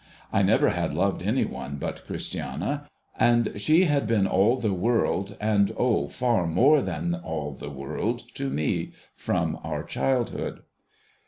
[0.33, 5.37] I never had loved any one but Christiana, and she had been all the world,
[5.39, 10.61] and O far more than all the world, to me, from our childhood